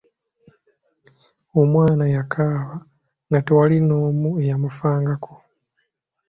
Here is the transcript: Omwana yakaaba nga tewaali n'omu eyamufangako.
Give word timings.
Omwana 1.61 2.05
yakaaba 2.15 2.75
nga 3.27 3.39
tewaali 3.45 3.77
n'omu 3.81 4.29
eyamufangako. 4.43 5.33